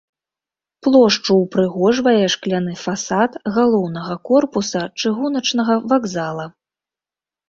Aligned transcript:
Плошчу 0.85 1.33
ўпрыгожвае 1.41 2.23
шкляны 2.35 2.73
фасад 2.85 3.31
галоўнага 3.57 4.15
корпуса 4.31 4.81
чыгуначнага 5.03 5.77
вакзала. 5.93 6.45